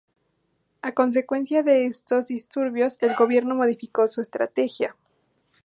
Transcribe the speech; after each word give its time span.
A 0.81 0.93
consecuencia 0.93 1.61
de 1.61 1.85
estos 1.85 2.25
disturbios 2.25 2.97
el 3.01 3.15
gobierno 3.15 3.53
modificó 3.53 4.07
su 4.07 4.19
estrategia. 4.19 4.95